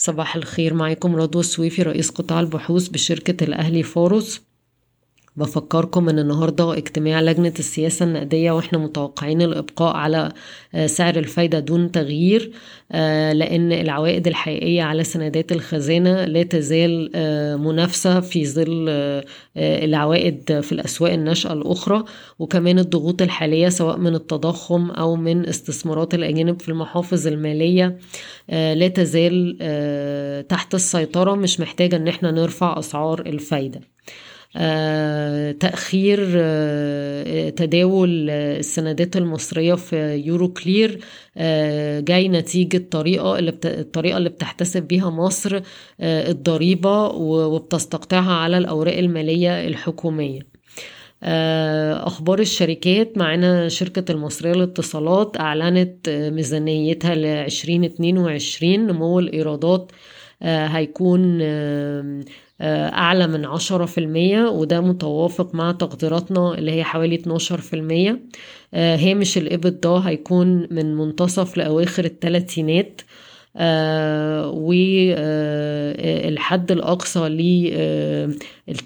[0.00, 4.47] صباح الخير معاكم رضوى السويفي رئيس قطاع البحوث بشركة الأهلي فاروس
[5.38, 10.32] بفكركم إن النهارده اجتماع لجنة السياسة النقدية وإحنا متوقعين الإبقاء على
[10.74, 12.52] آه، سعر الفايدة دون تغيير
[12.92, 18.88] آه، لأن العوائد الحقيقية على سندات الخزانة لا تزال آه، منافسة في ظل
[19.56, 22.04] العوائد في الأسواق الناشئة الأخرى
[22.38, 27.98] وكمان الضغوط الحالية سواء من التضخم أو من استثمارات الأجانب في المحافظ المالية
[28.48, 29.56] لا تزال
[30.48, 33.80] تحت السيطرة مش محتاجة إن إحنا نرفع أسعار الفايدة.
[35.52, 41.00] تأخير آه، تداول السندات المصرية في يورو كلير
[41.36, 43.38] آه، جاي نتيجة اللي.
[43.64, 45.60] الطريقة اللي بتحتسب بيها مصر
[46.00, 50.57] الضريبة وبتستقطعها على الأوراق المالية الحكومية
[52.06, 59.92] أخبار الشركات معنا شركة المصرية للاتصالات أعلنت ميزانيتها ل 2022 نمو الإيرادات
[60.42, 61.38] هيكون
[62.60, 67.76] آه، أعلى من عشرة في المية وده متوافق مع تقديراتنا اللي هي حوالي اتناشر في
[67.76, 68.20] المية.
[68.74, 73.04] آه، هامش الإبت ده هيكون من منتصف لأواخر التلاتينات آه
[74.54, 77.28] والحد آه الأقصى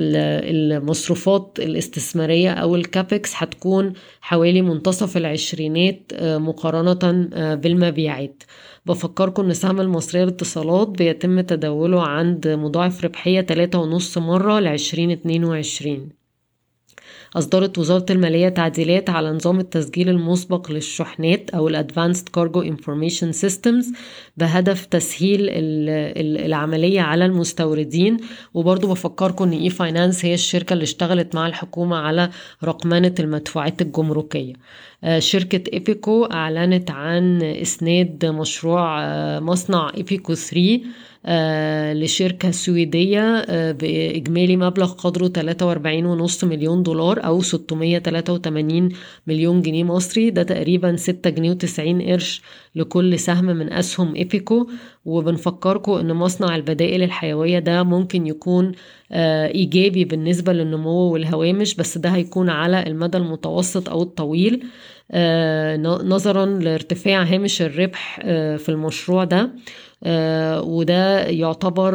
[0.00, 8.42] للمصروفات الاستثمارية أو الكابكس هتكون حوالي منتصف العشرينات آه مقارنة آه بالمبيعات.
[8.86, 15.44] بفكركم إن سهم المصرية للاتصالات بيتم تداوله عند مضاعف ربحية تلاتة ونص مرة لعشرين اتنين
[15.44, 16.15] وعشرين.
[17.36, 23.86] أصدرت وزارة المالية تعديلات على نظام التسجيل المسبق للشحنات أو ال Advanced Cargo Information Systems
[24.36, 25.40] بهدف تسهيل
[26.46, 28.16] العملية على المستوردين.
[28.54, 32.30] وبرضو بفكركم إن إي فاينانس هي الشركة اللي اشتغلت مع الحكومة على
[32.64, 34.52] رقمنة المدفوعات الجمركية.
[35.04, 40.80] آه، شركة إيبيكو أعلنت عن إسناد مشروع آه، مصنع إيبيكو 3 آه،
[41.92, 48.88] لشركة سويدية بإجمالي مبلغ قدره 43.5 مليون دولار أو 683
[49.26, 50.30] مليون جنيه مصري.
[50.30, 52.42] ده تقريبا 6 جنيه و90 قرش
[52.74, 54.66] لكل سهم من أسهم إيبيكو
[55.04, 58.72] وبنفكركم إن مصنع البدائل الحيوية ده ممكن يكون
[59.12, 64.64] إيجابي بالنسبة للنمو والهوامش بس ده هيكون على المدى المتوسط أو الطويل.
[65.10, 69.40] آه، نظرا لارتفاع هامش الربح آه، في المشروع ده.
[69.40, 69.50] آه،
[70.62, 71.94] وده يعتبر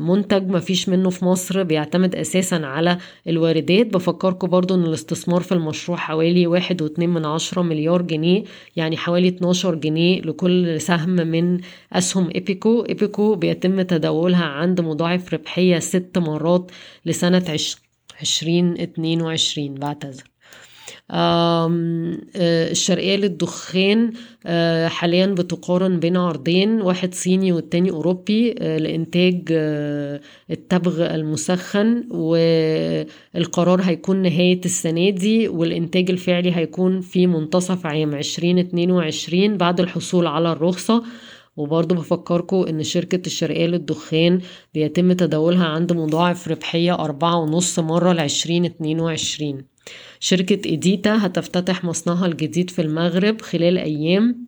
[0.00, 3.86] منتج ما فيش منه في مصر بيعتمد أساسا على الواردات.
[3.86, 8.44] بفكركم برضو إن الاستثمار في المشروع حوالي واحد واتنين من عشرة مليار جنيه
[8.76, 11.60] يعني حوالي 12 جنيه لكل سهم من
[11.92, 12.84] أسهم إيبيكو.
[12.88, 16.70] إيبيكو بيتم تداولها عند مضاعف ربحية ست مرات
[17.06, 17.56] لسنة
[18.20, 19.74] عشرين اتنين وعشرين.
[19.74, 20.22] بعتذر.
[20.22, 20.35] آه،
[22.70, 24.12] الشرقية للدخان
[24.46, 29.42] آه، حاليا بتقارن بين عرضين واحد صيني والتاني أوروبي آه، لإنتاج
[30.50, 38.90] التبغ المسخن والقرار هيكون نهاية السنة دي والإنتاج الفعلي هيكون في منتصف عام عشرين اتنين
[38.90, 41.02] وعشرين بعد الحصول على الرخصة.
[41.56, 44.40] وبرضه بفكركم إن شركة الشرقية للدخان
[44.74, 49.75] بيتم تداولها عند مضاعف ربحية أربعة ونص مرة لعشرين اتنين وعشرين.
[50.20, 54.46] شركة إيديتا هتفتتح مصنعها الجديد في المغرب خلال أيام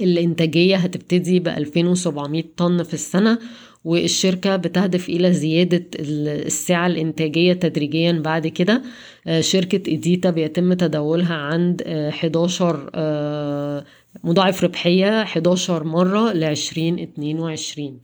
[0.00, 3.38] الإنتاجية هتبتدي ب 2700 طن في السنة
[3.84, 8.82] والشركة بتهدف إلى زيادة السعة الإنتاجية تدريجيا بعد كده.
[9.26, 13.84] آه، شركة إيديتا بيتم تداولها عند 11 آه، آه،
[14.24, 18.00] مضاعف ربحية 11 مرة ل 2022 آه،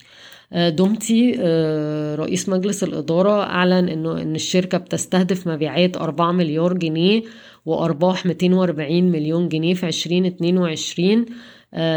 [0.52, 7.22] دومتي آه، رئيس مجلس الإدارة أعلن إنه إن الشركة بتستهدف مبيعات 4 مليار جنيه
[7.66, 11.24] وأرباح 240 مليون جنيه في 2022 آه،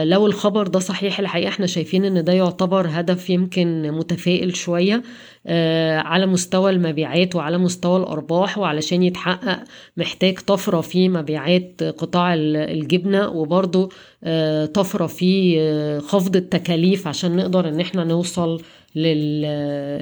[0.03, 5.03] لو الخبر ده صحيح الحقيقة إحنا شايفين إن ده يعتبر هدف يمكن متفائل شوية
[5.47, 9.59] آه، على مستوى المبيعات وعلى مستوى الأرباح وعلشان يتحقق
[9.97, 13.91] محتاج طفرة في مبيعات قطاع الجبنة وبرضو
[14.23, 15.59] آه، طفرة في
[15.99, 18.61] خفض التكاليف عشان نقدر إن إحنا نوصل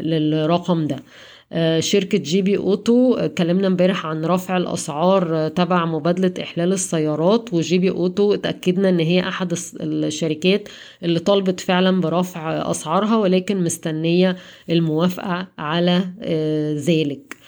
[0.04, 0.96] للرقم ده.
[0.96, 1.02] آه،
[1.80, 7.78] شركة جي بي أوتو اتكلمنا امبارح عن رفع الأسعار آه، تبع مبادلة إحلال السيارات وجي
[7.78, 10.70] بي أوتو اتأكدنا إن هي أحد الشركات
[11.04, 14.38] اللي طالبت فعلا برفع أسعارها ولكن مستنية
[14.70, 17.22] الموافقة على آه، ذلك.
[17.34, 17.40] آه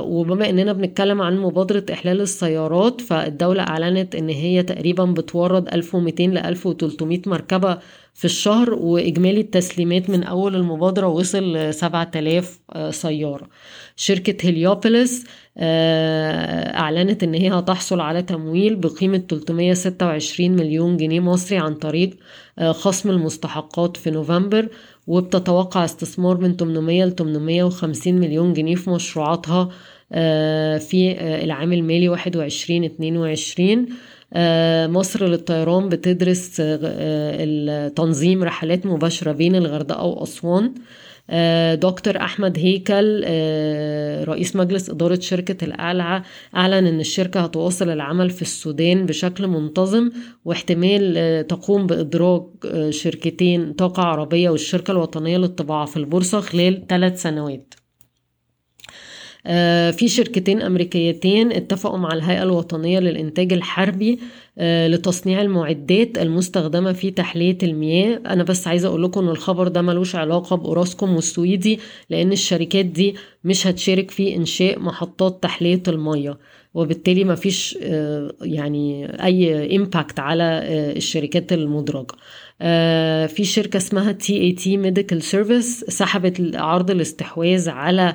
[0.00, 6.38] وبما إننا بنتكلم عن مبادرة إحلال السيارات فالدولة أعلنت إن هي تقريبا بتورد 1200 ل
[6.38, 7.78] 1300 مركبة
[8.14, 12.60] في الشهر وإجمالي التسليمات من أول المبادرة وصل ل 7000
[12.90, 13.48] سيارة.
[13.96, 15.26] شركة هيليوبوليس
[15.62, 22.10] أعلنت إن هي هتحصل على تمويل بقيمة 326 مليون جنيه مصري عن طريق
[22.70, 24.68] خصم المستحقات في نوفمبر
[25.06, 29.68] وبتتوقع استثمار من 800 ل 850 مليون جنيه في مشروعاتها
[30.78, 33.86] في العام المالي 21 22
[34.86, 36.56] مصر للطيران بتدرس
[37.96, 40.74] تنظيم رحلات مباشرة بين الغردقة وأسوان.
[41.74, 43.24] دكتور أحمد هيكل
[44.28, 46.24] رئيس مجلس إدارة شركة القلعة
[46.56, 50.10] أعلن أن الشركة هتواصل العمل في السودان بشكل منتظم
[50.44, 52.42] واحتمال تقوم بإدراج
[52.90, 57.74] شركتين طاقة عربية والشركة الوطنية للطباعة في البورصة خلال ثلاث سنوات.
[59.92, 64.18] في شركتين أمريكيتين اتفقوا مع الهيئة الوطنية للإنتاج الحربي
[64.62, 68.20] لتصنيع المعدات المستخدمة في تحلية المياه.
[68.26, 73.14] أنا بس عايزة أقول لكم أن الخبر ده ملوش علاقة بأوراسكوم والسويدي لأن الشركات دي
[73.44, 76.38] مش هتشارك في إنشاء محطات تحلية المياه.
[76.74, 77.78] وبالتالي ما فيش
[78.42, 80.42] يعني أي impact على
[80.96, 82.14] الشركات المدرجة.
[83.26, 88.14] في شركة اسمها تي اي تي Medical Service سحبت عرض الاستحواذ على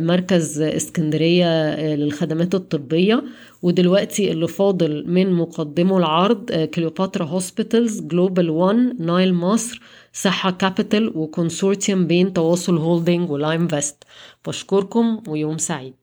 [0.00, 3.22] مركز اسكندرية للخدمات الطبية.
[3.62, 9.80] ودلوقتي اللي فاضل من مقدمه العرض كليوباترا Hospitals Global One نايل مصر
[10.12, 14.04] صحة Capital و consortium بين تواصل Holding و LimeVest
[14.46, 15.94] بشكركم ويوم سعيد.